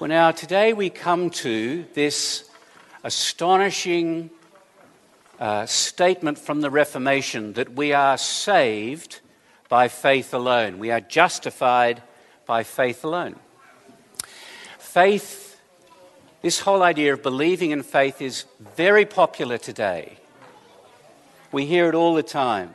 Well, 0.00 0.06
now, 0.06 0.30
today 0.30 0.74
we 0.74 0.90
come 0.90 1.28
to 1.30 1.84
this 1.94 2.48
astonishing 3.02 4.30
uh, 5.40 5.66
statement 5.66 6.38
from 6.38 6.60
the 6.60 6.70
Reformation 6.70 7.54
that 7.54 7.72
we 7.72 7.92
are 7.92 8.16
saved 8.16 9.18
by 9.68 9.88
faith 9.88 10.32
alone. 10.32 10.78
We 10.78 10.92
are 10.92 11.00
justified 11.00 12.00
by 12.46 12.62
faith 12.62 13.02
alone. 13.02 13.40
Faith, 14.78 15.60
this 16.42 16.60
whole 16.60 16.84
idea 16.84 17.12
of 17.14 17.24
believing 17.24 17.72
in 17.72 17.82
faith 17.82 18.22
is 18.22 18.44
very 18.76 19.04
popular 19.04 19.58
today. 19.58 20.18
We 21.50 21.66
hear 21.66 21.88
it 21.88 21.96
all 21.96 22.14
the 22.14 22.22
time. 22.22 22.70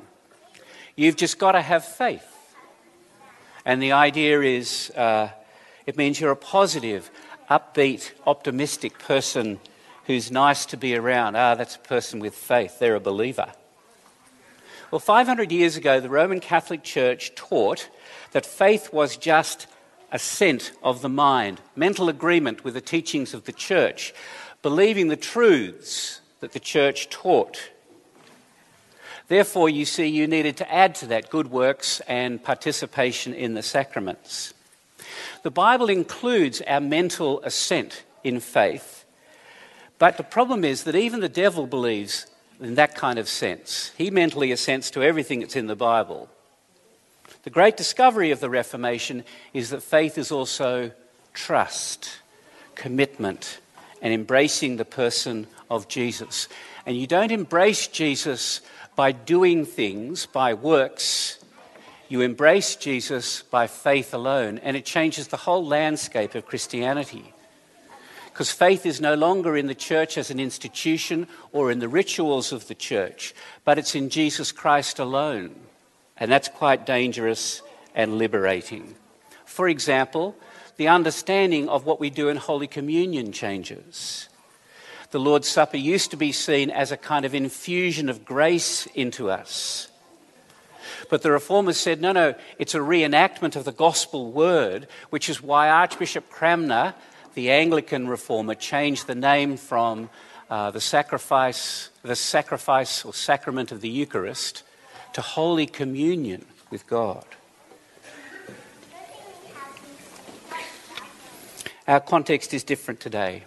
You've 0.98 1.16
just 1.16 1.40
got 1.40 1.54
to 1.54 1.62
have 1.62 1.86
faith. 1.86 2.28
And 3.64 3.82
the 3.82 3.94
idea 3.94 4.42
is 4.42 4.90
uh, 4.90 5.30
it 5.86 5.98
means 5.98 6.20
you're 6.20 6.32
a 6.32 6.36
positive, 6.36 7.12
upbeat, 7.50 8.12
optimistic 8.26 9.00
person 9.00 9.60
who's 10.05 10.32
nice 10.32 10.66
to 10.68 10.78
be 10.78 10.96
around. 10.96 11.36
Ah, 11.36 11.55
that's 11.55 11.76
a 11.76 11.80
person 11.80 12.20
with 12.20 12.36
faith. 12.36 12.80
They're 12.80 12.96
a 12.96 13.00
believer. 13.00 13.52
Well, 14.91 15.00
500 15.00 15.52
years 15.52 15.76
ago, 15.76 16.00
the 16.00 16.10
Roman 16.10 16.40
Catholic 16.40 16.84
Church 16.84 17.34
taught 17.36 17.90
that 18.32 18.46
faith 18.46 18.94
was 18.94 19.18
just 19.18 19.68
assent 20.12 20.72
of 20.84 21.02
the 21.02 21.10
mind, 21.10 21.60
mental 21.76 22.10
agreement 22.10 22.63
with 22.63 22.76
the 22.76 22.82
teachings 22.82 23.34
of 23.34 23.46
the 23.46 23.52
church, 23.52 24.13
believing 24.62 25.08
the 25.08 25.16
truths 25.16 26.22
that 26.40 26.52
the 26.52 26.60
church 26.60 27.10
taught. 27.10 27.72
Therefore, 29.27 29.70
you 29.70 29.86
see, 29.86 30.05
you 30.05 30.27
needed 30.27 30.58
to 30.58 30.72
add 30.72 30.94
to 30.96 31.08
that 31.08 31.30
good 31.32 31.50
works 31.50 32.00
and 32.02 32.44
participation 32.44 33.34
in 33.34 33.55
the 33.55 33.63
sacraments. 33.63 34.54
The 35.44 35.52
Bible 35.52 35.90
includes 35.90 36.62
our 36.62 36.81
mental 36.81 37.41
assent 37.44 38.04
in 38.23 38.40
faith, 38.40 39.05
but 39.99 40.18
the 40.18 40.24
problem 40.24 40.63
is 40.63 40.84
that 40.84 40.96
even 40.96 41.20
the 41.20 41.29
devil 41.29 41.68
believes 41.68 42.27
in 42.60 42.76
that 42.76 42.96
kind 42.96 43.20
of 43.20 43.27
sense. 43.27 43.91
He 43.98 44.10
mentally 44.10 44.51
assents 44.51 44.91
to 44.91 45.04
everything 45.04 45.40
that's 45.41 45.55
in 45.55 45.68
the 45.68 45.76
Bible. 45.76 46.29
The 47.43 47.49
great 47.49 47.76
discovery 47.76 48.32
of 48.32 48.40
the 48.40 48.49
Reformation 48.49 49.23
is 49.54 49.70
that 49.70 49.84
faith 49.84 50.18
is 50.18 50.32
also 50.32 50.91
trust, 51.34 52.20
commitment, 52.76 53.60
and 54.01 54.13
embracing 54.13 54.77
the 54.77 54.85
person 54.85 55.48
of 55.70 55.88
Jesus. 55.88 56.48
And 56.85 56.98
you 56.98 57.07
don't 57.07 57.32
embrace 57.32 57.88
Jesus 57.88 58.62
by 58.95 59.12
doing 59.12 59.66
things, 59.66 60.26
by 60.26 60.54
works, 60.54 61.43
you 62.14 62.22
embrace 62.22 62.76
Jesus 62.76 63.42
by 63.42 63.66
faith 63.66 64.14
alone, 64.14 64.59
and 64.59 64.78
it 64.78 64.86
changes 64.86 65.30
the 65.30 65.38
whole 65.38 65.66
landscape 65.66 66.36
of 66.36 66.46
Christianity. 66.46 67.34
Because 68.25 68.52
faith 68.52 68.86
is 68.86 69.02
no 69.02 69.16
longer 69.16 69.58
in 69.58 69.66
the 69.66 69.74
church 69.74 70.16
as 70.16 70.30
an 70.30 70.40
institution 70.40 71.28
or 71.52 71.72
in 71.72 71.80
the 71.80 71.88
rituals 71.88 72.52
of 72.52 72.68
the 72.68 72.75
church, 72.75 73.34
but 73.66 73.80
it's 73.80 73.96
in 73.96 74.12
Jesus 74.12 74.52
Christ 74.52 75.00
alone. 75.00 75.56
And 76.16 76.31
that's 76.31 76.50
quite 76.50 76.86
dangerous 76.86 77.64
and 77.96 78.19
liberating. 78.19 78.94
For 79.46 79.68
example, 79.68 80.36
the 80.78 80.90
understanding 80.90 81.68
of 81.68 81.84
what 81.84 82.00
we 82.00 82.12
do 82.12 82.30
in 82.30 82.38
Holy 82.38 82.68
Communion 82.68 83.31
changes. 83.31 84.30
The 85.09 85.19
Lord's 85.19 85.47
Supper 85.47 85.78
used 85.78 86.12
to 86.12 86.18
be 86.18 86.31
seen 86.31 86.69
as 86.69 86.91
a 86.91 86.97
kind 86.97 87.25
of 87.25 87.34
infusion 87.34 88.08
of 88.08 88.24
grace 88.24 88.86
into 88.94 89.31
us. 89.31 89.90
But 91.14 91.22
the 91.22 91.30
reformers 91.30 91.78
said, 91.78 92.02
no, 92.02 92.12
no, 92.12 92.34
it's 92.58 92.74
a 92.74 92.80
reenactment 92.80 93.56
of 93.56 93.66
the 93.66 93.72
gospel 93.72 94.31
word, 94.31 94.88
which 95.12 95.30
is 95.30 95.44
why 95.44 95.69
Archbishop 95.69 96.28
Cranmer, 96.31 96.96
the 97.36 97.52
Anglican 97.52 98.08
reformer, 98.08 98.56
changed 98.56 99.06
the 99.06 99.14
name 99.14 99.58
from 99.58 100.09
uh, 100.50 100.72
the 100.72 100.81
sacrifice, 100.81 101.91
the 102.02 102.16
sacrifice 102.16 103.06
or 103.06 103.13
sacrament 103.13 103.72
of 103.72 103.81
the 103.81 103.90
Eucharist 103.90 104.63
to 105.13 105.22
Holy 105.22 105.68
Communion 105.68 106.46
with 106.72 106.88
God. 106.88 107.25
Our 111.88 112.00
context 112.00 112.56
is 112.56 112.63
different 112.63 113.00
today. 113.00 113.44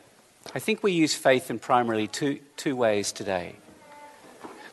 I 0.54 0.60
think 0.60 0.84
we 0.84 0.92
use 0.92 1.16
faith 1.16 1.50
in 1.50 1.58
primarily 1.58 2.06
two, 2.06 2.38
two 2.56 2.76
ways 2.76 3.10
today. 3.10 3.56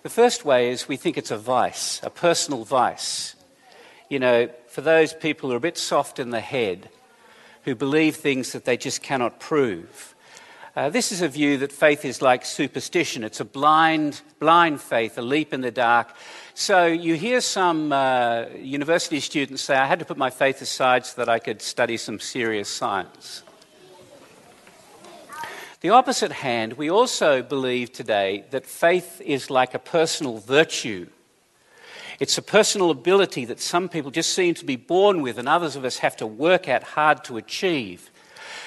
The 0.04 0.10
first 0.10 0.44
way 0.44 0.70
is 0.70 0.90
we 0.90 0.98
think 0.98 1.18
it's 1.18 1.32
a 1.32 1.38
vice, 1.38 2.02
a 2.04 2.10
personal 2.10 2.66
vice. 2.66 3.36
You 4.10 4.20
know, 4.20 4.50
for 4.68 4.82
those 4.82 5.14
people 5.14 5.48
who 5.48 5.54
are 5.54 5.58
a 5.58 5.62
bit 5.62 5.78
soft 5.78 6.20
in 6.20 6.30
the 6.30 6.42
head, 6.42 6.90
who 7.64 7.74
believe 7.74 8.18
things 8.18 8.52
that 8.52 8.66
they 8.66 8.76
just 8.76 9.02
cannot 9.02 9.40
prove. 9.40 10.14
Uh, 10.76 10.90
this 10.90 11.14
is 11.14 11.22
a 11.22 11.30
view 11.30 11.58
that 11.60 11.72
faith 11.72 12.04
is 12.04 12.22
like 12.22 12.44
superstition. 12.44 13.24
It's 13.24 13.40
a 13.40 13.46
blind, 13.46 14.20
blind 14.40 14.82
faith, 14.82 15.18
a 15.18 15.22
leap 15.22 15.54
in 15.54 15.62
the 15.62 15.72
dark. 15.72 16.14
So 16.54 16.86
you 16.86 17.16
hear 17.16 17.40
some 17.40 17.94
uh, 17.94 18.48
university 18.60 19.22
students 19.22 19.62
say, 19.62 19.78
I 19.78 19.86
had 19.86 20.00
to 20.00 20.06
put 20.06 20.18
my 20.18 20.32
faith 20.32 20.62
aside 20.62 21.06
so 21.06 21.22
that 21.22 21.30
I 21.30 21.40
could 21.40 21.62
study 21.62 21.96
some 21.96 22.20
serious 22.20 22.68
science. 22.68 23.44
The 25.84 25.90
opposite 25.90 26.32
hand, 26.32 26.74
we 26.74 26.90
also 26.90 27.44
believe 27.44 27.92
today 27.92 28.46
that 28.52 28.66
faith 28.66 29.20
is 29.20 29.50
like 29.50 29.74
a 29.74 29.80
personal 29.80 30.38
virtue. 30.38 31.08
It's 32.22 32.38
a 32.38 32.42
personal 32.42 32.90
ability 32.90 33.44
that 33.44 33.60
some 33.60 33.90
people 33.90 34.10
just 34.10 34.34
seem 34.34 34.54
to 34.54 34.64
be 34.64 34.78
born 34.78 35.22
with, 35.22 35.38
and 35.38 35.50
others 35.50 35.76
of 35.76 35.84
us 35.84 35.98
have 35.98 36.16
to 36.18 36.26
work 36.26 36.70
at 36.70 36.84
hard 36.84 37.26
to 37.26 37.36
achieve. 37.36 38.12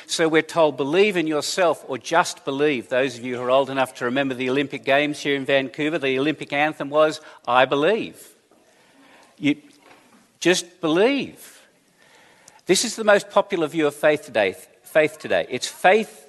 So 0.06 0.28
we're 0.28 0.42
told, 0.42 0.76
believe 0.76 1.16
in 1.16 1.26
yourself 1.26 1.82
or 1.88 1.96
just 1.96 2.44
believe. 2.44 2.90
Those 2.90 3.16
of 3.16 3.24
you 3.24 3.36
who 3.36 3.42
are 3.44 3.50
old 3.50 3.70
enough 3.70 3.94
to 3.94 4.04
remember 4.04 4.34
the 4.34 4.50
Olympic 4.50 4.84
Games 4.84 5.18
here 5.20 5.36
in 5.36 5.46
Vancouver, 5.46 5.98
the 5.98 6.18
Olympic 6.18 6.52
anthem 6.52 6.90
was, 6.90 7.22
I 7.48 7.64
believe. 7.64 8.28
You 9.38 9.56
just 10.38 10.82
believe. 10.82 11.62
This 12.66 12.84
is 12.84 12.94
the 12.94 13.04
most 13.04 13.30
popular 13.30 13.68
view 13.68 13.86
of 13.86 13.94
faith 13.94 14.26
today. 14.26 14.54
Faith 14.82 15.18
today. 15.18 15.46
It's 15.48 15.66
faith 15.66 16.24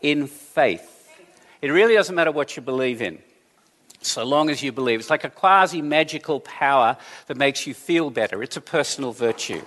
in 0.00 0.26
faith. 0.26 1.08
It 1.60 1.70
really 1.70 1.94
doesn't 1.94 2.14
matter 2.14 2.30
what 2.30 2.56
you 2.56 2.62
believe 2.62 3.02
in, 3.02 3.18
so 4.00 4.24
long 4.24 4.48
as 4.50 4.62
you 4.62 4.70
believe. 4.70 5.00
It's 5.00 5.10
like 5.10 5.24
a 5.24 5.30
quasi 5.30 5.82
magical 5.82 6.40
power 6.40 6.96
that 7.26 7.36
makes 7.36 7.66
you 7.66 7.74
feel 7.74 8.10
better. 8.10 8.42
It's 8.42 8.56
a 8.56 8.60
personal 8.60 9.12
virtue. 9.12 9.62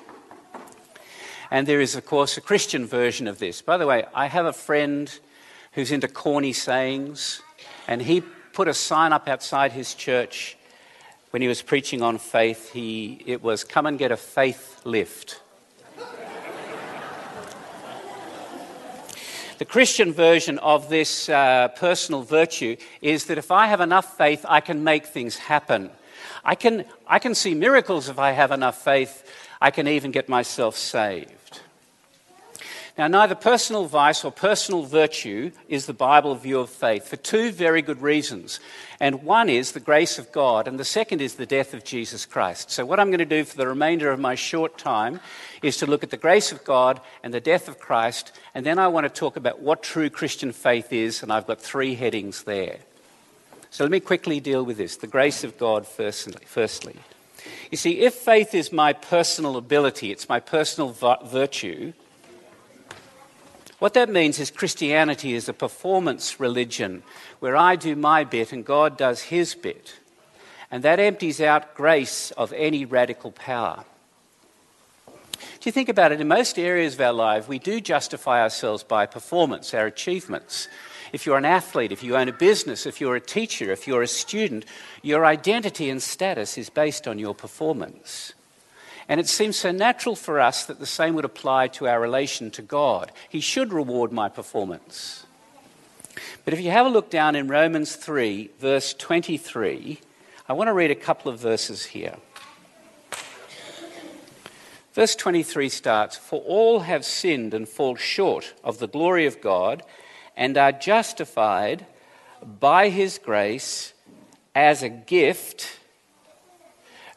And 1.49 1.67
there 1.67 1.81
is, 1.81 1.95
of 1.95 2.05
course, 2.05 2.37
a 2.37 2.41
Christian 2.41 2.85
version 2.85 3.27
of 3.27 3.39
this. 3.39 3.61
By 3.61 3.77
the 3.77 3.85
way, 3.85 4.05
I 4.13 4.27
have 4.27 4.45
a 4.45 4.53
friend 4.53 5.11
who's 5.73 5.91
into 5.91 6.07
corny 6.07 6.53
sayings, 6.53 7.41
and 7.87 8.01
he 8.01 8.21
put 8.53 8.69
a 8.69 8.73
sign 8.73 9.11
up 9.11 9.27
outside 9.27 9.73
his 9.73 9.93
church 9.93 10.57
when 11.31 11.41
he 11.41 11.49
was 11.49 11.61
preaching 11.61 12.01
on 12.01 12.17
faith. 12.17 12.71
He, 12.71 13.21
it 13.25 13.43
was, 13.43 13.65
Come 13.65 13.85
and 13.85 13.99
get 13.99 14.13
a 14.13 14.17
faith 14.17 14.81
lift. 14.85 15.41
The 19.61 19.65
Christian 19.65 20.11
version 20.11 20.57
of 20.57 20.89
this 20.89 21.29
uh, 21.29 21.67
personal 21.67 22.23
virtue 22.23 22.77
is 22.99 23.25
that 23.25 23.37
if 23.37 23.51
I 23.51 23.67
have 23.67 23.79
enough 23.79 24.17
faith, 24.17 24.43
I 24.49 24.59
can 24.59 24.83
make 24.83 25.05
things 25.05 25.37
happen. 25.37 25.91
I 26.43 26.55
can, 26.55 26.83
I 27.05 27.19
can 27.19 27.35
see 27.35 27.53
miracles 27.53 28.09
if 28.09 28.17
I 28.17 28.31
have 28.31 28.49
enough 28.51 28.83
faith. 28.83 29.23
I 29.61 29.69
can 29.69 29.87
even 29.87 30.09
get 30.09 30.27
myself 30.27 30.75
saved. 30.75 31.40
Now, 32.97 33.07
neither 33.07 33.35
personal 33.35 33.85
vice 33.85 34.25
or 34.25 34.31
personal 34.31 34.83
virtue 34.83 35.51
is 35.69 35.85
the 35.85 35.93
Bible 35.93 36.35
view 36.35 36.59
of 36.59 36.69
faith 36.69 37.07
for 37.07 37.15
two 37.15 37.51
very 37.51 37.81
good 37.81 38.01
reasons. 38.01 38.59
And 38.99 39.23
one 39.23 39.49
is 39.49 39.71
the 39.71 39.79
grace 39.79 40.19
of 40.19 40.31
God, 40.33 40.67
and 40.67 40.77
the 40.77 40.85
second 40.85 41.21
is 41.21 41.35
the 41.35 41.45
death 41.45 41.73
of 41.73 41.85
Jesus 41.85 42.25
Christ. 42.25 42.69
So, 42.69 42.85
what 42.85 42.99
I'm 42.99 43.07
going 43.07 43.19
to 43.19 43.25
do 43.25 43.45
for 43.45 43.55
the 43.55 43.67
remainder 43.67 44.11
of 44.11 44.19
my 44.19 44.35
short 44.35 44.77
time 44.77 45.21
is 45.61 45.77
to 45.77 45.85
look 45.85 46.03
at 46.03 46.09
the 46.09 46.17
grace 46.17 46.51
of 46.51 46.65
God 46.65 46.99
and 47.23 47.33
the 47.33 47.39
death 47.39 47.69
of 47.69 47.79
Christ, 47.79 48.33
and 48.53 48.65
then 48.65 48.77
I 48.77 48.89
want 48.89 49.05
to 49.05 49.09
talk 49.09 49.37
about 49.37 49.61
what 49.61 49.83
true 49.83 50.09
Christian 50.09 50.51
faith 50.51 50.91
is, 50.91 51.23
and 51.23 51.31
I've 51.31 51.47
got 51.47 51.61
three 51.61 51.95
headings 51.95 52.43
there. 52.43 52.79
So, 53.69 53.85
let 53.85 53.91
me 53.91 54.01
quickly 54.01 54.41
deal 54.41 54.63
with 54.63 54.77
this 54.77 54.97
the 54.97 55.07
grace 55.07 55.45
of 55.45 55.57
God, 55.57 55.87
firstly. 55.87 56.95
You 57.71 57.77
see, 57.77 58.01
if 58.01 58.15
faith 58.15 58.53
is 58.53 58.73
my 58.73 58.91
personal 58.91 59.55
ability, 59.55 60.11
it's 60.11 60.27
my 60.27 60.41
personal 60.41 60.91
virtue, 61.25 61.93
what 63.81 63.95
that 63.95 64.09
means 64.11 64.37
is 64.37 64.51
Christianity 64.51 65.33
is 65.33 65.49
a 65.49 65.53
performance 65.53 66.39
religion 66.39 67.01
where 67.39 67.57
I 67.57 67.75
do 67.75 67.95
my 67.95 68.23
bit 68.23 68.53
and 68.53 68.63
God 68.63 68.95
does 68.95 69.23
his 69.23 69.55
bit. 69.55 69.95
And 70.69 70.83
that 70.83 70.99
empties 70.99 71.41
out 71.41 71.73
grace 71.73 72.29
of 72.37 72.53
any 72.53 72.85
radical 72.85 73.31
power. 73.31 73.83
Do 75.39 75.63
you 75.63 75.71
think 75.71 75.89
about 75.89 76.11
it? 76.11 76.21
In 76.21 76.27
most 76.27 76.59
areas 76.59 76.93
of 76.93 77.01
our 77.01 77.11
life, 77.11 77.47
we 77.47 77.57
do 77.57 77.81
justify 77.81 78.43
ourselves 78.43 78.83
by 78.83 79.07
performance, 79.07 79.73
our 79.73 79.87
achievements. 79.87 80.67
If 81.11 81.25
you're 81.25 81.39
an 81.39 81.45
athlete, 81.45 81.91
if 81.91 82.03
you 82.03 82.15
own 82.15 82.29
a 82.29 82.33
business, 82.33 82.85
if 82.85 83.01
you're 83.01 83.15
a 83.15 83.19
teacher, 83.19 83.71
if 83.71 83.87
you're 83.87 84.03
a 84.03 84.07
student, 84.07 84.63
your 85.01 85.25
identity 85.25 85.89
and 85.89 86.03
status 86.03 86.55
is 86.55 86.69
based 86.69 87.07
on 87.07 87.17
your 87.17 87.33
performance. 87.33 88.33
And 89.11 89.19
it 89.19 89.27
seems 89.27 89.57
so 89.57 89.73
natural 89.73 90.15
for 90.15 90.39
us 90.39 90.63
that 90.63 90.79
the 90.79 90.85
same 90.85 91.15
would 91.15 91.25
apply 91.25 91.67
to 91.67 91.85
our 91.85 91.99
relation 91.99 92.49
to 92.51 92.61
God. 92.61 93.11
He 93.27 93.41
should 93.41 93.73
reward 93.73 94.13
my 94.13 94.29
performance. 94.29 95.25
But 96.45 96.53
if 96.53 96.61
you 96.61 96.71
have 96.71 96.85
a 96.85 96.89
look 96.89 97.09
down 97.09 97.35
in 97.35 97.49
Romans 97.49 97.97
3, 97.97 98.51
verse 98.57 98.93
23, 98.93 99.99
I 100.47 100.53
want 100.53 100.69
to 100.69 100.73
read 100.73 100.91
a 100.91 100.95
couple 100.95 101.29
of 101.29 101.41
verses 101.41 101.83
here. 101.87 102.15
Verse 104.93 105.17
23 105.17 105.67
starts 105.67 106.15
For 106.15 106.39
all 106.43 106.79
have 106.79 107.03
sinned 107.03 107.53
and 107.53 107.67
fall 107.67 107.97
short 107.97 108.53
of 108.63 108.79
the 108.79 108.87
glory 108.87 109.25
of 109.25 109.41
God 109.41 109.83
and 110.37 110.57
are 110.57 110.71
justified 110.71 111.85
by 112.41 112.87
his 112.87 113.17
grace 113.17 113.91
as 114.55 114.81
a 114.81 114.89
gift 114.89 115.80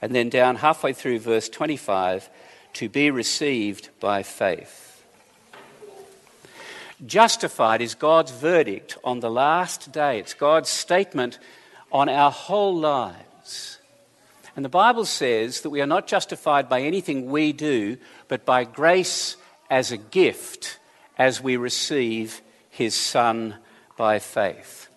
and 0.05 0.15
then 0.15 0.29
down 0.29 0.57
halfway 0.57 0.93
through 0.93 1.19
verse 1.19 1.49
25, 1.49 2.29
to 2.75 2.91
be 2.91 3.11
received 3.11 3.89
by 4.01 4.23
faith. 4.23 5.03
Justified 7.07 7.81
is 7.81 7.95
God's 7.95 8.31
verdict 8.31 8.99
on 9.03 9.21
the 9.21 9.31
last 9.31 9.93
day. 9.93 10.19
It's 10.19 10.35
God's 10.35 10.69
statement 10.69 11.39
on 11.91 12.11
our 12.11 12.31
whole 12.31 12.77
lives. 12.77 13.79
And 14.55 14.63
the 14.63 14.69
Bible 14.69 15.07
says 15.07 15.63
that 15.63 15.71
we 15.71 15.81
are 15.81 15.87
not 15.87 16.07
justified 16.07 16.69
by 16.69 16.83
anything 16.83 17.31
we 17.31 17.55
do, 17.55 17.97
but 18.29 18.45
by 18.45 18.65
grace 18.65 19.39
as 19.71 19.91
a 19.91 19.97
gift 19.97 20.79
as 21.17 21.41
we 21.41 21.57
receive 21.57 22.43
His 22.69 22.95
Son 22.95 23.55
by 23.97 24.19
faith. 24.19 24.91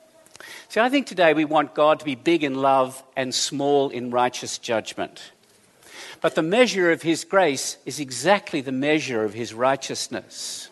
See, 0.78 0.82
I 0.82 0.90
think 0.90 1.08
today 1.08 1.34
we 1.34 1.44
want 1.44 1.74
God 1.74 1.98
to 1.98 2.06
be 2.06 2.14
big 2.14 2.44
in 2.44 2.54
love 2.54 3.02
and 3.16 3.34
small 3.34 3.90
in 3.90 4.12
righteous 4.12 4.60
judgment. 4.60 5.32
But 6.22 6.36
the 6.36 6.44
measure 6.44 6.92
of 6.92 7.02
His 7.02 7.24
grace 7.24 7.78
is 7.88 8.00
exactly 8.00 8.62
the 8.62 8.72
measure 8.72 9.24
of 9.24 9.34
His 9.34 9.56
righteousness. 9.56 10.70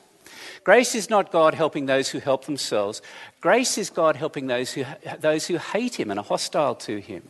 Grace 0.64 0.94
is 0.94 1.10
not 1.10 1.32
God 1.32 1.56
helping 1.56 1.88
those 1.88 2.10
who 2.10 2.20
help 2.20 2.46
themselves. 2.46 3.02
Grace 3.42 3.80
is 3.80 3.90
God 3.90 4.16
helping 4.16 4.46
those 4.46 4.74
who, 4.74 4.86
those 5.22 5.48
who 5.48 5.58
hate 5.58 6.00
Him 6.00 6.12
and 6.12 6.20
are 6.20 6.24
hostile 6.24 6.76
to 6.76 7.02
Him. 7.02 7.24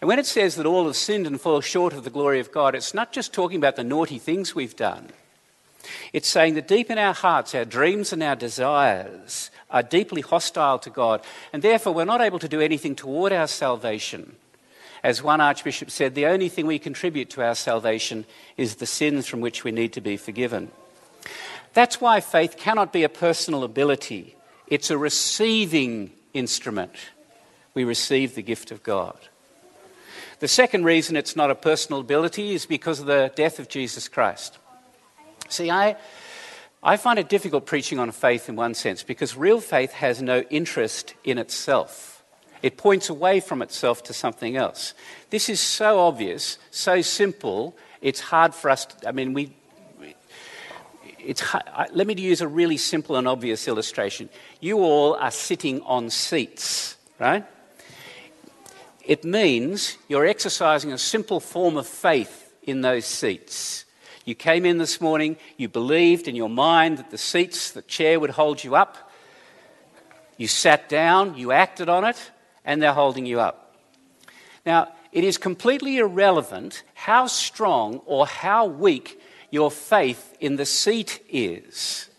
And 0.00 0.08
when 0.08 0.18
it 0.18 0.24
says 0.24 0.56
that 0.56 0.64
all 0.64 0.86
have 0.86 0.96
sinned 0.96 1.26
and 1.26 1.38
fall 1.38 1.60
short 1.60 1.92
of 1.92 2.04
the 2.04 2.08
glory 2.08 2.40
of 2.40 2.52
God, 2.52 2.74
it's 2.74 2.94
not 2.94 3.12
just 3.12 3.34
talking 3.34 3.58
about 3.58 3.76
the 3.76 3.84
naughty 3.84 4.18
things 4.18 4.54
we've 4.54 4.76
done. 4.76 5.10
It's 6.12 6.28
saying 6.28 6.54
that 6.54 6.68
deep 6.68 6.90
in 6.90 6.98
our 6.98 7.14
hearts, 7.14 7.54
our 7.54 7.64
dreams 7.64 8.12
and 8.12 8.22
our 8.22 8.36
desires 8.36 9.50
are 9.70 9.82
deeply 9.82 10.22
hostile 10.22 10.78
to 10.80 10.90
God, 10.90 11.22
and 11.52 11.62
therefore 11.62 11.94
we're 11.94 12.04
not 12.04 12.20
able 12.20 12.38
to 12.38 12.48
do 12.48 12.60
anything 12.60 12.94
toward 12.94 13.32
our 13.32 13.46
salvation. 13.46 14.36
As 15.02 15.22
one 15.22 15.40
archbishop 15.40 15.90
said, 15.90 16.14
the 16.14 16.26
only 16.26 16.48
thing 16.48 16.66
we 16.66 16.78
contribute 16.78 17.30
to 17.30 17.42
our 17.42 17.54
salvation 17.54 18.24
is 18.56 18.76
the 18.76 18.86
sins 18.86 19.26
from 19.26 19.40
which 19.40 19.64
we 19.64 19.70
need 19.70 19.92
to 19.92 20.00
be 20.00 20.16
forgiven. 20.16 20.70
That's 21.74 22.00
why 22.00 22.20
faith 22.20 22.56
cannot 22.56 22.92
be 22.92 23.04
a 23.04 23.08
personal 23.08 23.62
ability, 23.62 24.34
it's 24.66 24.90
a 24.90 24.98
receiving 24.98 26.10
instrument. 26.34 26.94
We 27.74 27.84
receive 27.84 28.34
the 28.34 28.42
gift 28.42 28.72
of 28.72 28.82
God. 28.82 29.16
The 30.40 30.48
second 30.48 30.84
reason 30.84 31.16
it's 31.16 31.36
not 31.36 31.50
a 31.50 31.54
personal 31.54 32.00
ability 32.00 32.52
is 32.52 32.66
because 32.66 33.00
of 33.00 33.06
the 33.06 33.32
death 33.34 33.58
of 33.58 33.68
Jesus 33.68 34.08
Christ. 34.08 34.58
See, 35.48 35.70
I, 35.70 35.96
I 36.82 36.96
find 36.96 37.18
it 37.18 37.28
difficult 37.28 37.66
preaching 37.66 37.98
on 37.98 38.10
faith 38.12 38.48
in 38.48 38.56
one 38.56 38.74
sense 38.74 39.02
because 39.02 39.36
real 39.36 39.60
faith 39.60 39.92
has 39.92 40.22
no 40.22 40.40
interest 40.50 41.14
in 41.24 41.38
itself. 41.38 42.22
It 42.62 42.76
points 42.76 43.08
away 43.08 43.40
from 43.40 43.62
itself 43.62 44.02
to 44.04 44.12
something 44.12 44.56
else. 44.56 44.94
This 45.30 45.48
is 45.48 45.60
so 45.60 46.00
obvious, 46.00 46.58
so 46.70 47.00
simple, 47.02 47.76
it's 48.00 48.20
hard 48.20 48.54
for 48.54 48.70
us 48.70 48.86
to, 48.86 49.08
I 49.08 49.12
mean, 49.12 49.32
we, 49.32 49.54
it's, 51.18 51.42
let 51.92 52.06
me 52.06 52.14
use 52.14 52.40
a 52.40 52.48
really 52.48 52.76
simple 52.76 53.16
and 53.16 53.28
obvious 53.28 53.68
illustration. 53.68 54.28
You 54.60 54.78
all 54.78 55.14
are 55.14 55.30
sitting 55.30 55.82
on 55.82 56.10
seats, 56.10 56.96
right? 57.18 57.44
It 59.04 59.24
means 59.24 59.96
you're 60.08 60.26
exercising 60.26 60.92
a 60.92 60.98
simple 60.98 61.40
form 61.40 61.76
of 61.76 61.86
faith 61.86 62.52
in 62.62 62.80
those 62.80 63.04
seats. 63.04 63.84
You 64.28 64.34
came 64.34 64.66
in 64.66 64.76
this 64.76 65.00
morning, 65.00 65.38
you 65.56 65.70
believed 65.70 66.28
in 66.28 66.36
your 66.36 66.50
mind 66.50 66.98
that 66.98 67.10
the 67.10 67.16
seats, 67.16 67.70
the 67.70 67.80
chair 67.80 68.20
would 68.20 68.28
hold 68.28 68.62
you 68.62 68.76
up. 68.76 69.10
You 70.36 70.46
sat 70.48 70.86
down, 70.90 71.38
you 71.38 71.50
acted 71.50 71.88
on 71.88 72.04
it, 72.04 72.30
and 72.62 72.82
they're 72.82 72.92
holding 72.92 73.24
you 73.24 73.40
up. 73.40 73.74
Now, 74.66 74.92
it 75.12 75.24
is 75.24 75.38
completely 75.38 75.96
irrelevant 75.96 76.82
how 76.92 77.26
strong 77.26 78.02
or 78.04 78.26
how 78.26 78.66
weak 78.66 79.18
your 79.50 79.70
faith 79.70 80.36
in 80.40 80.56
the 80.56 80.66
seat 80.66 81.24
is. 81.30 82.10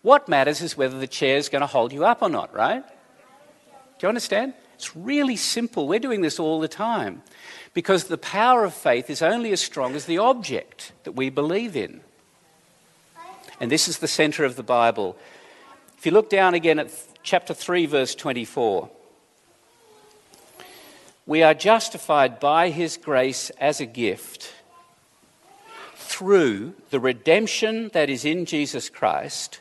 What 0.00 0.30
matters 0.30 0.62
is 0.62 0.74
whether 0.74 0.98
the 0.98 1.06
chair 1.06 1.36
is 1.36 1.50
going 1.50 1.60
to 1.60 1.66
hold 1.66 1.92
you 1.92 2.06
up 2.06 2.22
or 2.22 2.30
not, 2.30 2.54
right? 2.54 2.82
Do 2.82 4.06
you 4.06 4.08
understand? 4.08 4.54
It's 4.76 4.96
really 4.96 5.36
simple. 5.36 5.86
We're 5.86 5.98
doing 5.98 6.22
this 6.22 6.40
all 6.40 6.60
the 6.60 6.66
time 6.66 7.22
because 7.74 8.04
the 8.04 8.18
power 8.18 8.64
of 8.64 8.74
faith 8.74 9.08
is 9.08 9.22
only 9.22 9.52
as 9.52 9.60
strong 9.60 9.94
as 9.94 10.04
the 10.04 10.18
object 10.18 10.92
that 11.04 11.12
we 11.12 11.30
believe 11.30 11.76
in. 11.76 12.00
And 13.60 13.70
this 13.70 13.88
is 13.88 13.98
the 13.98 14.08
center 14.08 14.44
of 14.44 14.56
the 14.56 14.62
Bible. 14.62 15.16
If 15.96 16.06
you 16.06 16.12
look 16.12 16.28
down 16.28 16.54
again 16.54 16.78
at 16.78 16.92
chapter 17.22 17.54
3, 17.54 17.86
verse 17.86 18.14
24, 18.14 18.90
we 21.26 21.42
are 21.42 21.54
justified 21.54 22.40
by 22.40 22.70
his 22.70 22.96
grace 22.96 23.50
as 23.60 23.80
a 23.80 23.86
gift 23.86 24.52
through 25.94 26.74
the 26.90 27.00
redemption 27.00 27.88
that 27.92 28.10
is 28.10 28.24
in 28.24 28.44
Jesus 28.44 28.90
Christ, 28.90 29.60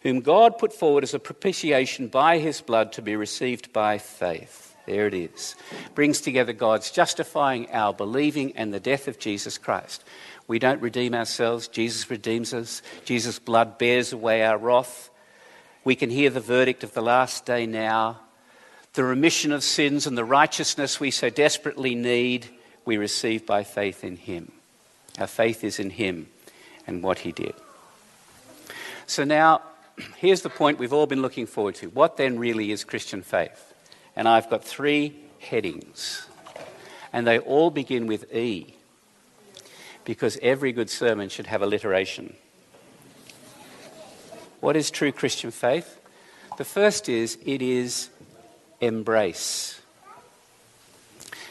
whom 0.00 0.20
God 0.20 0.58
put 0.58 0.72
forward 0.72 1.04
as 1.04 1.14
a 1.14 1.18
propitiation 1.18 2.08
by 2.08 2.38
his 2.38 2.60
blood 2.60 2.92
to 2.92 3.02
be 3.02 3.14
received 3.14 3.72
by 3.72 3.98
faith. 3.98 4.67
There 4.88 5.06
it 5.06 5.12
is. 5.12 5.54
Brings 5.94 6.22
together 6.22 6.54
God's 6.54 6.90
justifying, 6.90 7.70
our 7.72 7.92
believing, 7.92 8.56
and 8.56 8.72
the 8.72 8.80
death 8.80 9.06
of 9.06 9.18
Jesus 9.18 9.58
Christ. 9.58 10.02
We 10.46 10.58
don't 10.58 10.80
redeem 10.80 11.14
ourselves, 11.14 11.68
Jesus 11.68 12.08
redeems 12.08 12.54
us. 12.54 12.80
Jesus' 13.04 13.38
blood 13.38 13.76
bears 13.76 14.14
away 14.14 14.42
our 14.42 14.56
wrath. 14.56 15.10
We 15.84 15.94
can 15.94 16.08
hear 16.08 16.30
the 16.30 16.40
verdict 16.40 16.84
of 16.84 16.94
the 16.94 17.02
last 17.02 17.44
day 17.44 17.66
now. 17.66 18.20
The 18.94 19.04
remission 19.04 19.52
of 19.52 19.62
sins 19.62 20.06
and 20.06 20.16
the 20.16 20.24
righteousness 20.24 20.98
we 20.98 21.10
so 21.10 21.28
desperately 21.28 21.94
need, 21.94 22.46
we 22.86 22.96
receive 22.96 23.44
by 23.44 23.64
faith 23.64 24.04
in 24.04 24.16
Him. 24.16 24.52
Our 25.18 25.26
faith 25.26 25.64
is 25.64 25.78
in 25.78 25.90
Him 25.90 26.28
and 26.86 27.02
what 27.02 27.18
He 27.18 27.32
did. 27.32 27.54
So 29.06 29.24
now, 29.24 29.60
here's 30.16 30.40
the 30.40 30.48
point 30.48 30.78
we've 30.78 30.94
all 30.94 31.06
been 31.06 31.20
looking 31.20 31.44
forward 31.44 31.74
to. 31.74 31.88
What 31.88 32.16
then 32.16 32.38
really 32.38 32.72
is 32.72 32.84
Christian 32.84 33.20
faith? 33.20 33.74
And 34.18 34.26
I've 34.28 34.50
got 34.50 34.64
three 34.64 35.14
headings. 35.38 36.26
And 37.12 37.24
they 37.24 37.38
all 37.38 37.70
begin 37.70 38.08
with 38.08 38.34
E, 38.34 38.74
because 40.04 40.36
every 40.42 40.72
good 40.72 40.90
sermon 40.90 41.28
should 41.28 41.46
have 41.46 41.62
alliteration. 41.62 42.34
What 44.58 44.74
is 44.74 44.90
true 44.90 45.12
Christian 45.12 45.52
faith? 45.52 46.00
The 46.56 46.64
first 46.64 47.08
is 47.08 47.38
it 47.46 47.62
is 47.62 48.10
embrace. 48.80 49.80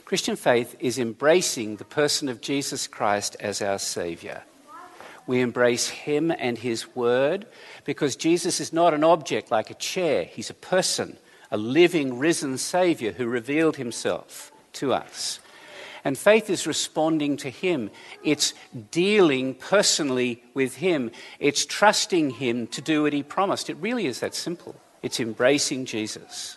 Christian 0.03 0.36
faith 0.36 0.75
is 0.81 1.00
embracing 1.00 1.77
the 1.77 1.86
person 1.86 2.27
of 2.27 2.41
Jesus 2.41 2.86
Christ 2.86 3.38
as 3.39 3.62
our 3.62 3.79
Saviour. 3.79 4.43
We 5.25 5.39
embrace 5.39 5.88
Him 5.88 6.31
and 6.38 6.57
His 6.57 6.93
Word 6.93 7.47
because 7.86 8.17
Jesus 8.17 8.59
is 8.59 8.74
not 8.74 8.93
an 8.93 9.05
object 9.05 9.51
like 9.51 9.69
a 9.69 9.74
chair, 9.74 10.25
He's 10.25 10.50
a 10.50 10.53
person 10.53 11.17
a 11.51 11.57
living, 11.57 12.17
risen 12.17 12.57
Saviour 12.57 13.13
who 13.13 13.27
revealed 13.27 13.77
himself 13.77 14.51
to 14.73 14.93
us. 14.93 15.39
And 16.03 16.17
faith 16.17 16.49
is 16.49 16.65
responding 16.65 17.35
to 17.37 17.49
Him. 17.49 17.89
It's 18.23 18.53
dealing 18.91 19.55
personally 19.55 20.41
with 20.53 20.77
Him. 20.77 21.11
It's 21.37 21.65
trusting 21.65 22.29
Him 22.29 22.67
to 22.67 22.81
do 22.81 23.03
what 23.03 23.11
He 23.11 23.23
promised. 23.23 23.69
It 23.69 23.75
really 23.77 24.05
is 24.05 24.21
that 24.21 24.33
simple. 24.33 24.75
It's 25.01 25.19
embracing 25.19 25.85
Jesus. 25.85 26.55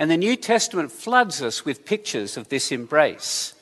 And 0.00 0.10
the 0.10 0.16
New 0.16 0.34
Testament 0.34 0.90
floods 0.90 1.42
us 1.42 1.64
with 1.64 1.84
pictures 1.84 2.36
of 2.36 2.48
this 2.48 2.72
embrace. 2.72 3.54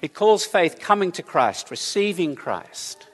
It 0.00 0.14
calls 0.14 0.44
faith 0.44 0.80
coming 0.80 1.12
to 1.12 1.22
Christ, 1.22 1.70
receiving 1.70 2.34
Christ. 2.34 3.06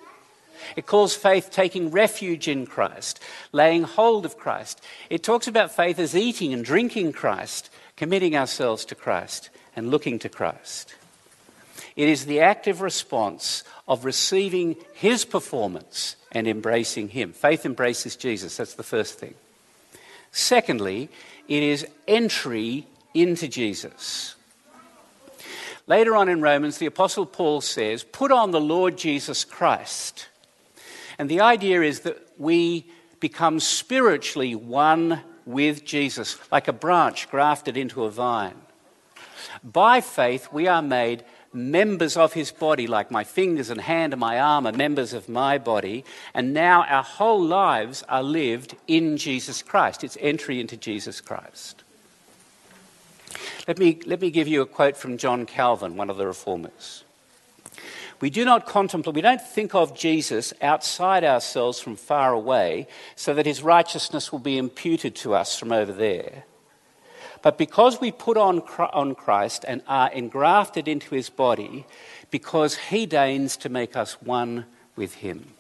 It 0.77 0.87
calls 0.87 1.15
faith 1.15 1.51
taking 1.51 1.91
refuge 1.91 2.49
in 2.49 2.67
Christ, 2.67 3.21
laying 3.53 3.83
hold 3.83 4.25
of 4.25 4.39
Christ. 4.39 4.81
It 5.11 5.23
talks 5.23 5.47
about 5.47 5.75
faith 5.75 5.99
as 5.99 6.17
eating 6.17 6.53
and 6.53 6.65
drinking 6.65 7.13
Christ, 7.13 7.71
committing 7.97 8.37
ourselves 8.37 8.85
to 8.87 8.95
Christ 8.95 9.51
and 9.75 9.91
looking 9.91 10.19
to 10.21 10.29
Christ. 10.29 10.95
It 11.97 12.09
is 12.09 12.27
the 12.27 12.41
active 12.41 12.81
response 12.81 13.65
of 13.89 14.05
receiving 14.05 14.77
His 14.95 15.25
performance 15.25 16.17
and 16.31 16.47
embracing 16.47 17.09
Him. 17.09 17.33
Faith 17.33 17.67
embraces 17.67 18.17
Jesus. 18.17 18.57
That's 18.57 18.75
the 18.75 18.83
first 18.83 19.19
thing. 19.19 19.35
Secondly, 20.31 21.09
it 21.49 21.63
is 21.63 21.87
entry 22.07 22.87
into 23.15 23.49
Jesus. 23.49 24.37
Later 25.89 26.15
on 26.15 26.29
in 26.29 26.43
Romans, 26.43 26.79
the 26.79 26.87
Apostle 26.87 27.25
Paul 27.25 27.63
says, 27.63 28.05
Put 28.05 28.31
on 28.31 28.51
the 28.51 28.61
Lord 28.61 28.99
Jesus 28.99 29.45
Christ. 29.45 30.28
And 31.19 31.29
the 31.29 31.41
idea 31.41 31.83
is 31.83 32.01
that 32.01 32.19
we 32.39 32.87
become 33.21 33.61
spiritually 33.61 34.55
one 34.55 35.23
with 35.45 35.85
Jesus, 35.85 36.39
like 36.53 36.69
a 36.69 36.73
branch 36.73 37.31
grafted 37.31 37.77
into 37.77 38.05
a 38.05 38.11
vine. 38.11 38.55
By 39.65 40.01
faith, 40.01 40.49
we 40.53 40.69
are 40.69 40.83
made 40.83 41.25
members 41.53 42.17
of 42.17 42.35
his 42.35 42.53
body, 42.53 42.87
like 42.87 43.11
my 43.11 43.25
fingers 43.25 43.71
and 43.71 43.81
hand 43.81 44.13
and 44.13 44.21
my 44.21 44.39
arm 44.39 44.67
are 44.67 44.73
members 44.73 45.13
of 45.13 45.29
my 45.29 45.59
body. 45.59 46.05
And 46.35 46.53
now 46.53 46.85
our 46.85 47.03
whole 47.03 47.43
lives 47.43 48.05
are 48.09 48.23
lived 48.23 48.77
in 48.87 49.17
Jesus 49.17 49.63
Christ. 49.63 50.05
It's 50.05 50.19
entry 50.21 50.61
into 50.61 50.77
Jesus 50.77 51.21
Christ. 51.21 51.83
Let 53.67 53.79
me, 53.79 54.01
let 54.07 54.21
me 54.21 54.31
give 54.31 54.49
you 54.49 54.63
a 54.63 54.67
quote 54.67 54.97
from 54.97 55.19
John 55.19 55.47
Calvin, 55.47 55.97
one 55.97 56.11
of 56.11 56.17
the 56.17 56.27
reformers. 56.27 57.05
We 58.21 58.31
do 58.31 58.45
not 58.45 58.67
contemplate, 58.67 59.15
we 59.15 59.23
don't 59.23 59.41
think 59.41 59.75
of 59.75 59.97
Jesus 59.97 60.53
outside 60.61 61.23
ourselves 61.23 61.81
from 61.81 61.97
far 61.97 62.33
away 62.33 62.89
so 63.15 63.33
that 63.35 63.47
his 63.47 63.63
righteousness 63.63 64.33
will 64.33 64.41
be 64.41 64.59
imputed 64.59 65.15
to 65.17 65.35
us 65.35 65.57
from 65.57 65.71
over 65.71 65.93
there. 65.93 66.45
But 67.43 67.59
because 67.59 68.01
we 68.01 68.11
put 68.11 68.37
on, 68.37 68.61
on 68.61 69.15
Christ 69.15 69.65
and 69.69 69.83
are 69.87 70.11
engrafted 70.11 70.89
into 70.89 71.15
his 71.15 71.31
body, 71.31 71.87
because 72.31 72.77
he 72.77 73.07
deigns 73.07 73.57
to 73.59 73.69
make 73.69 73.97
us 73.97 74.21
one 74.21 74.67
with 74.97 75.15
him. 75.15 75.53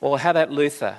Or 0.00 0.18
how 0.18 0.30
about 0.30 0.50
Luther? 0.50 0.98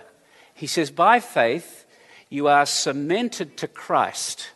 He 0.54 0.68
says, 0.68 0.90
By 0.90 1.20
faith, 1.20 1.86
you 2.30 2.48
are 2.48 2.66
cemented 2.66 3.58
to 3.58 3.68
Christ, 3.68 4.50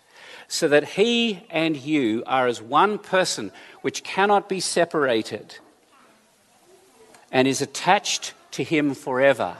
so 0.49 0.67
that 0.67 0.83
he 0.83 1.41
and 1.51 1.77
you 1.77 2.23
are 2.25 2.47
as 2.47 2.59
one 2.61 2.97
person 2.97 3.51
which 3.81 4.03
cannot 4.03 4.49
be 4.49 4.59
separated 4.59 5.55
and 7.31 7.47
is 7.47 7.61
attached 7.61 8.33
to 8.51 8.63
him 8.63 8.95
forever. 8.95 9.55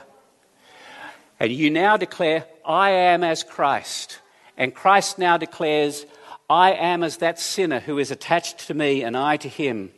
And 1.39 1.51
you 1.51 1.69
now 1.69 1.96
declare, 1.96 2.46
I 2.65 2.89
am 2.89 3.24
as 3.24 3.43
Christ. 3.43 4.19
And 4.58 4.74
Christ 4.74 5.19
now 5.19 5.38
declares, 5.38 6.08
I 6.50 6.72
am 6.72 7.03
as 7.03 7.17
that 7.17 7.39
sinner 7.39 7.79
who 7.79 8.00
is 8.00 8.10
attached 8.10 8.67
to 8.67 8.74
me 8.74 9.03
and 9.03 9.15
I 9.15 9.38
to 9.38 9.48
him. 9.48 9.91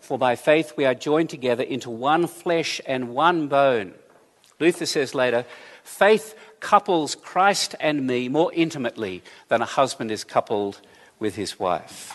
For 0.00 0.18
by 0.18 0.36
faith 0.36 0.74
we 0.76 0.84
are 0.84 0.94
joined 0.94 1.30
together 1.30 1.64
into 1.64 1.90
one 1.90 2.28
flesh 2.28 2.80
and 2.86 3.08
one 3.08 3.48
bone. 3.48 3.94
Luther 4.60 4.86
says 4.86 5.14
later, 5.14 5.44
faith 5.84 6.34
couples 6.60 7.14
Christ 7.14 7.74
and 7.80 8.06
me 8.06 8.28
more 8.28 8.52
intimately 8.52 9.22
than 9.48 9.62
a 9.62 9.66
husband 9.66 10.10
is 10.10 10.24
coupled 10.24 10.80
with 11.18 11.36
his 11.36 11.58
wife. 11.58 12.14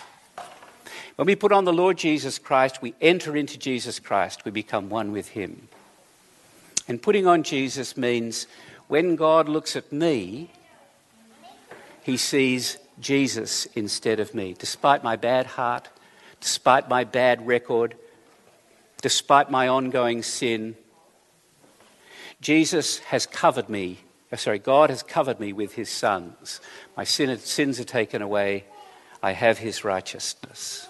When 1.16 1.28
we 1.28 1.36
put 1.36 1.52
on 1.52 1.66
the 1.66 1.74
Lord 1.74 1.98
Jesus 1.98 2.40
Christ, 2.40 2.82
we 2.82 2.96
enter 3.00 3.38
into 3.38 3.58
Jesus 3.58 4.00
Christ, 4.00 4.46
we 4.46 4.52
become 4.52 4.90
one 4.90 5.12
with 5.12 5.30
him. 5.30 5.68
And 6.88 7.02
putting 7.02 7.28
on 7.28 7.44
Jesus 7.44 7.96
means 7.96 8.48
when 8.88 9.16
God 9.16 9.48
looks 9.48 9.76
at 9.76 9.92
me, 9.92 10.52
he 12.02 12.18
sees 12.18 12.78
Jesus 13.00 13.66
instead 13.68 14.20
of 14.20 14.34
me. 14.34 14.56
Despite 14.58 15.04
my 15.04 15.16
bad 15.16 15.46
heart, 15.46 15.90
despite 16.42 16.90
my 16.90 17.04
bad 17.04 17.48
record, 17.48 17.96
despite 19.02 19.50
my 19.50 19.68
ongoing 19.68 20.24
sin, 20.24 20.76
Jesus 22.44 23.00
has 23.00 23.26
covered 23.26 23.70
me. 23.70 24.00
Oh, 24.32 24.36
sorry, 24.36 24.60
God 24.60 24.90
has 24.90 25.02
covered 25.02 25.40
me 25.40 25.54
with 25.54 25.74
his 25.76 25.90
sons. 25.90 26.60
My 26.98 27.06
sin, 27.06 27.36
sins 27.40 27.80
are 27.80 27.86
taken 27.86 28.22
away. 28.22 28.66
I 29.24 29.32
have 29.32 29.60
his 29.60 29.86
righteousness. 29.86 30.90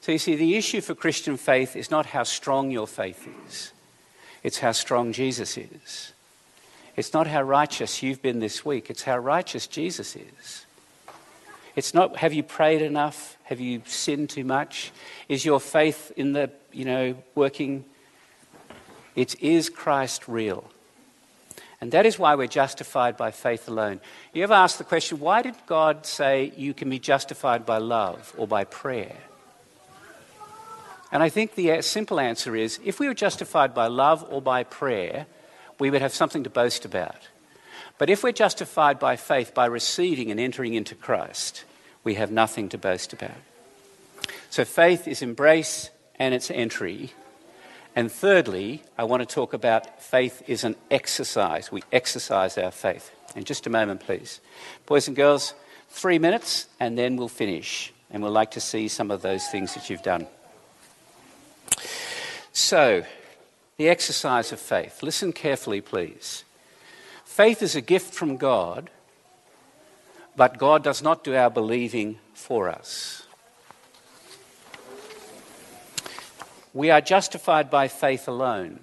So 0.00 0.12
you 0.12 0.18
see, 0.18 0.36
the 0.36 0.54
issue 0.54 0.80
for 0.80 0.94
Christian 0.94 1.36
faith 1.36 1.74
is 1.74 1.90
not 1.90 2.06
how 2.06 2.22
strong 2.22 2.70
your 2.70 2.86
faith 2.86 3.28
is, 3.48 3.72
it's 4.44 4.58
how 4.58 4.72
strong 4.72 5.12
Jesus 5.12 5.58
is. 5.58 6.12
It's 6.94 7.12
not 7.12 7.26
how 7.26 7.42
righteous 7.42 8.02
you've 8.02 8.22
been 8.22 8.38
this 8.38 8.64
week, 8.64 8.88
it's 8.88 9.02
how 9.02 9.18
righteous 9.18 9.66
Jesus 9.66 10.14
is. 10.14 10.64
It's 11.74 11.92
not 11.92 12.16
have 12.18 12.32
you 12.32 12.44
prayed 12.44 12.80
enough? 12.80 13.36
Have 13.42 13.60
you 13.60 13.82
sinned 13.84 14.30
too 14.30 14.44
much? 14.44 14.92
Is 15.28 15.44
your 15.44 15.60
faith 15.60 16.12
in 16.16 16.32
the, 16.32 16.50
you 16.72 16.84
know, 16.84 17.16
working? 17.34 17.84
It 19.16 19.42
is 19.42 19.68
Christ 19.68 20.28
real. 20.28 20.70
And 21.80 21.92
that 21.92 22.06
is 22.06 22.18
why 22.18 22.34
we're 22.34 22.46
justified 22.46 23.16
by 23.16 23.30
faith 23.30 23.68
alone. 23.68 24.00
You 24.32 24.42
ever 24.42 24.54
ask 24.54 24.78
the 24.78 24.84
question, 24.84 25.20
why 25.20 25.42
did 25.42 25.54
God 25.66 26.06
say 26.06 26.52
you 26.56 26.72
can 26.72 26.88
be 26.88 26.98
justified 26.98 27.66
by 27.66 27.78
love 27.78 28.34
or 28.38 28.46
by 28.46 28.64
prayer? 28.64 29.16
And 31.12 31.22
I 31.22 31.28
think 31.28 31.54
the 31.54 31.72
uh, 31.72 31.82
simple 31.82 32.18
answer 32.18 32.56
is 32.56 32.80
if 32.84 32.98
we 32.98 33.08
were 33.08 33.14
justified 33.14 33.74
by 33.74 33.86
love 33.86 34.26
or 34.30 34.42
by 34.42 34.64
prayer, 34.64 35.26
we 35.78 35.90
would 35.90 36.02
have 36.02 36.14
something 36.14 36.44
to 36.44 36.50
boast 36.50 36.84
about. 36.84 37.28
But 37.98 38.10
if 38.10 38.22
we're 38.22 38.32
justified 38.32 38.98
by 38.98 39.16
faith, 39.16 39.54
by 39.54 39.66
receiving 39.66 40.30
and 40.30 40.40
entering 40.40 40.74
into 40.74 40.94
Christ, 40.94 41.64
we 42.04 42.14
have 42.14 42.30
nothing 42.30 42.68
to 42.70 42.78
boast 42.78 43.12
about. 43.12 43.36
So 44.50 44.64
faith 44.64 45.06
is 45.06 45.22
embrace 45.22 45.90
and 46.16 46.34
it's 46.34 46.50
entry. 46.50 47.12
And 47.96 48.12
thirdly, 48.12 48.82
I 48.98 49.04
want 49.04 49.26
to 49.26 49.34
talk 49.34 49.54
about 49.54 50.02
faith 50.02 50.42
is 50.46 50.64
an 50.64 50.76
exercise. 50.90 51.72
We 51.72 51.82
exercise 51.90 52.58
our 52.58 52.70
faith. 52.70 53.10
In 53.34 53.44
just 53.44 53.66
a 53.66 53.70
moment, 53.70 54.00
please. 54.00 54.40
Boys 54.84 55.08
and 55.08 55.16
girls, 55.16 55.54
three 55.88 56.18
minutes 56.18 56.66
and 56.78 56.98
then 56.98 57.16
we'll 57.16 57.28
finish. 57.28 57.94
And 58.10 58.22
we'd 58.22 58.28
like 58.28 58.50
to 58.52 58.60
see 58.60 58.88
some 58.88 59.10
of 59.10 59.22
those 59.22 59.46
things 59.48 59.74
that 59.74 59.88
you've 59.88 60.02
done. 60.02 60.26
So, 62.52 63.04
the 63.78 63.88
exercise 63.88 64.52
of 64.52 64.60
faith. 64.60 65.02
Listen 65.02 65.32
carefully, 65.32 65.80
please. 65.80 66.44
Faith 67.24 67.62
is 67.62 67.74
a 67.74 67.80
gift 67.80 68.14
from 68.14 68.36
God, 68.36 68.90
but 70.36 70.58
God 70.58 70.84
does 70.84 71.02
not 71.02 71.24
do 71.24 71.34
our 71.34 71.50
believing 71.50 72.18
for 72.34 72.68
us. 72.68 73.25
We 76.76 76.90
are 76.90 77.00
justified 77.00 77.70
by 77.70 77.88
faith 77.88 78.28
alone. 78.28 78.80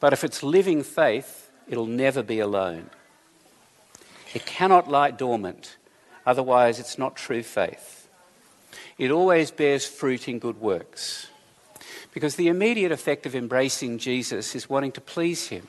But 0.00 0.14
if 0.14 0.24
it's 0.24 0.42
living 0.42 0.82
faith, 0.82 1.50
it'll 1.68 1.84
never 1.84 2.22
be 2.22 2.38
alone. 2.38 2.88
It 4.32 4.46
cannot 4.46 4.88
lie 4.88 5.10
dormant, 5.10 5.76
otherwise, 6.24 6.80
it's 6.80 6.96
not 6.96 7.14
true 7.14 7.42
faith. 7.42 8.08
It 8.96 9.10
always 9.10 9.50
bears 9.50 9.84
fruit 9.84 10.28
in 10.28 10.38
good 10.38 10.62
works. 10.62 11.28
Because 12.14 12.36
the 12.36 12.48
immediate 12.48 12.90
effect 12.90 13.26
of 13.26 13.34
embracing 13.34 13.98
Jesus 13.98 14.54
is 14.54 14.66
wanting 14.66 14.92
to 14.92 15.00
please 15.02 15.48
Him. 15.48 15.68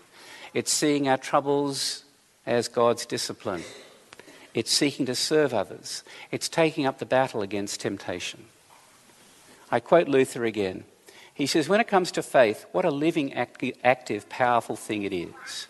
It's 0.53 0.71
seeing 0.71 1.05
our 1.05 1.17
troubles 1.17 2.05
as 2.45 2.69
God's 2.69 3.05
discipline. 3.05 3.65
It's 4.53 4.71
seeking 4.71 5.05
to 5.07 5.15
serve 5.15 5.53
others. 5.53 6.05
It's 6.31 6.47
taking 6.47 6.85
up 6.85 6.99
the 6.99 7.05
battle 7.05 7.41
against 7.41 7.81
temptation. 7.81 8.45
I 9.71 9.79
quote 9.79 10.07
Luther 10.07 10.45
again. 10.45 10.83
He 11.33 11.47
says, 11.47 11.69
When 11.69 11.79
it 11.79 11.87
comes 11.87 12.11
to 12.11 12.21
faith, 12.21 12.65
what 12.71 12.85
a 12.85 12.91
living, 12.91 13.33
active, 13.33 14.29
powerful 14.29 14.75
thing 14.75 15.03
it 15.03 15.13
is. 15.13 15.67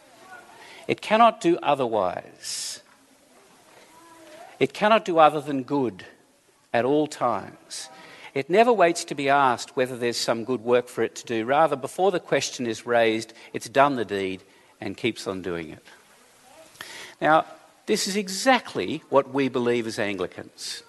It 0.87 1.01
cannot 1.01 1.39
do 1.39 1.57
otherwise. 1.61 2.81
It 4.59 4.73
cannot 4.73 5.05
do 5.05 5.19
other 5.19 5.39
than 5.39 5.63
good 5.63 6.05
at 6.73 6.83
all 6.85 7.07
times. 7.07 7.89
It 8.33 8.49
never 8.49 8.71
waits 8.71 9.03
to 9.05 9.15
be 9.15 9.29
asked 9.29 9.75
whether 9.75 9.97
there's 9.97 10.17
some 10.17 10.45
good 10.45 10.61
work 10.61 10.87
for 10.87 11.03
it 11.03 11.15
to 11.15 11.25
do. 11.25 11.45
Rather, 11.45 11.75
before 11.75 12.11
the 12.11 12.19
question 12.19 12.65
is 12.65 12.85
raised, 12.85 13.33
it's 13.53 13.67
done 13.67 13.95
the 13.95 14.05
deed 14.05 14.41
and 14.79 14.95
keeps 14.95 15.27
on 15.27 15.41
doing 15.41 15.69
it. 15.69 15.83
Now, 17.19 17.45
this 17.85 18.07
is 18.07 18.15
exactly 18.15 19.03
what 19.09 19.33
we 19.33 19.49
believe 19.49 19.85
as 19.85 19.99
Anglicans. 19.99 20.83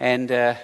And 0.00 0.30
uh, 0.32 0.54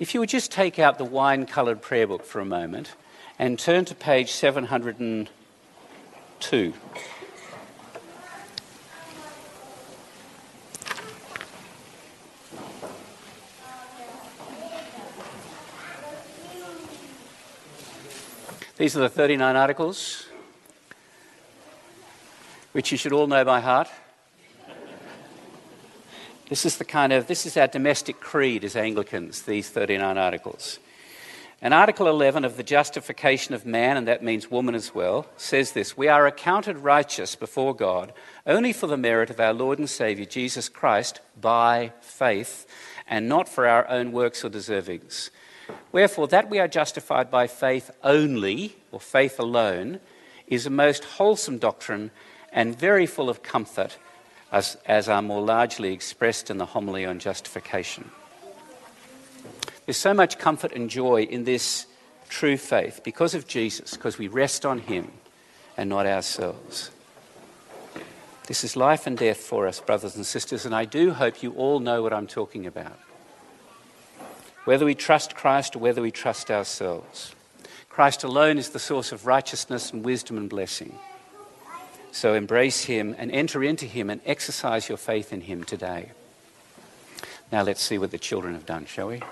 if 0.00 0.12
you 0.14 0.20
would 0.20 0.30
just 0.30 0.50
take 0.50 0.78
out 0.78 0.96
the 0.96 1.04
wine 1.04 1.44
coloured 1.44 1.82
prayer 1.82 2.06
book 2.06 2.24
for 2.24 2.40
a 2.40 2.44
moment 2.44 2.94
and 3.38 3.58
turn 3.58 3.84
to 3.84 3.94
page 3.94 4.32
702. 4.32 6.72
These 18.78 18.96
are 18.96 19.00
the 19.00 19.10
39 19.10 19.56
articles, 19.56 20.24
which 22.72 22.90
you 22.90 22.96
should 22.96 23.12
all 23.12 23.26
know 23.26 23.44
by 23.44 23.60
heart. 23.60 23.88
This 26.50 26.66
is 26.66 26.78
the 26.78 26.84
kind 26.84 27.12
of, 27.12 27.28
this 27.28 27.46
is 27.46 27.56
our 27.56 27.68
domestic 27.68 28.18
creed 28.18 28.64
as 28.64 28.74
Anglicans, 28.74 29.42
these 29.42 29.68
39 29.68 30.18
articles. 30.18 30.80
And 31.62 31.72
Article 31.72 32.08
11 32.08 32.44
of 32.44 32.56
the 32.56 32.64
justification 32.64 33.54
of 33.54 33.64
man, 33.64 33.96
and 33.96 34.08
that 34.08 34.24
means 34.24 34.50
woman 34.50 34.74
as 34.74 34.92
well, 34.92 35.26
says 35.36 35.70
this 35.70 35.96
We 35.96 36.08
are 36.08 36.26
accounted 36.26 36.78
righteous 36.78 37.36
before 37.36 37.72
God 37.72 38.12
only 38.48 38.72
for 38.72 38.88
the 38.88 38.96
merit 38.96 39.30
of 39.30 39.38
our 39.38 39.52
Lord 39.52 39.78
and 39.78 39.88
Saviour 39.88 40.26
Jesus 40.26 40.68
Christ 40.68 41.20
by 41.40 41.92
faith 42.00 42.66
and 43.06 43.28
not 43.28 43.48
for 43.48 43.68
our 43.68 43.88
own 43.88 44.10
works 44.10 44.44
or 44.44 44.50
deservings. 44.50 45.30
Wherefore, 45.92 46.26
that 46.26 46.50
we 46.50 46.58
are 46.58 46.66
justified 46.66 47.30
by 47.30 47.46
faith 47.46 47.92
only, 48.02 48.76
or 48.90 48.98
faith 48.98 49.38
alone, 49.38 50.00
is 50.48 50.66
a 50.66 50.70
most 50.70 51.04
wholesome 51.04 51.58
doctrine 51.58 52.10
and 52.52 52.76
very 52.76 53.06
full 53.06 53.30
of 53.30 53.44
comfort, 53.44 53.98
as, 54.52 54.76
as 54.86 55.08
are 55.08 55.22
more 55.22 55.42
largely 55.42 55.92
expressed 55.92 56.50
in 56.50 56.58
the 56.58 56.66
homily 56.66 57.04
on 57.06 57.18
justification. 57.18 58.10
There's 59.86 59.96
so 59.96 60.14
much 60.14 60.38
comfort 60.38 60.72
and 60.72 60.90
joy 60.90 61.22
in 61.22 61.44
this 61.44 61.86
true 62.28 62.56
faith 62.56 63.00
because 63.04 63.34
of 63.34 63.46
Jesus, 63.46 63.94
because 63.94 64.18
we 64.18 64.28
rest 64.28 64.64
on 64.64 64.78
Him 64.78 65.10
and 65.76 65.88
not 65.88 66.06
ourselves. 66.06 66.90
This 68.46 68.64
is 68.64 68.76
life 68.76 69.06
and 69.06 69.16
death 69.16 69.38
for 69.38 69.68
us, 69.68 69.80
brothers 69.80 70.16
and 70.16 70.26
sisters, 70.26 70.66
and 70.66 70.74
I 70.74 70.84
do 70.84 71.12
hope 71.12 71.42
you 71.42 71.52
all 71.52 71.78
know 71.78 72.02
what 72.02 72.12
I'm 72.12 72.26
talking 72.26 72.66
about. 72.66 72.98
Whether 74.64 74.84
we 74.84 74.94
trust 74.94 75.34
Christ 75.34 75.76
or 75.76 75.78
whether 75.78 76.02
we 76.02 76.10
trust 76.10 76.50
ourselves, 76.50 77.34
Christ 77.88 78.24
alone 78.24 78.58
is 78.58 78.70
the 78.70 78.78
source 78.78 79.12
of 79.12 79.26
righteousness 79.26 79.92
and 79.92 80.04
wisdom 80.04 80.36
and 80.36 80.48
blessing. 80.48 80.98
So 82.12 82.34
embrace 82.34 82.84
Him 82.84 83.14
and 83.18 83.30
enter 83.30 83.62
into 83.62 83.86
Him 83.86 84.10
and 84.10 84.20
exercise 84.26 84.88
your 84.88 84.98
faith 84.98 85.32
in 85.32 85.42
Him 85.42 85.64
today. 85.64 86.10
Now 87.52 87.62
let's 87.62 87.82
see 87.82 87.98
what 87.98 88.10
the 88.10 88.18
children 88.18 88.54
have 88.54 88.66
done, 88.66 88.86
shall 88.86 89.08
we? 89.08 89.22